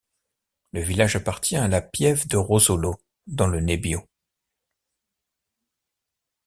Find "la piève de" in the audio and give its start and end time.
1.67-2.35